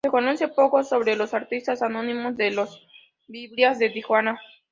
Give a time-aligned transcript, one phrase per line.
[0.03, 2.79] Se conoce poco sobre los artistas anónimos de las
[3.27, 4.41] biblias de Tijuana.